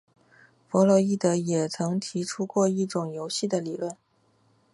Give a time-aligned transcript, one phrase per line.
[0.67, 3.95] 弗洛伊德也曾提出过一种游戏的理论。